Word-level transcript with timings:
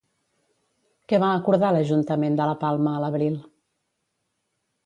Què 1.11 1.19
va 1.25 1.29
acordar 1.41 1.69
l'Ajuntament 1.77 2.39
de 2.41 2.49
la 2.53 2.57
Palma 2.65 2.97
a 2.97 3.05
l'abril? 3.07 3.37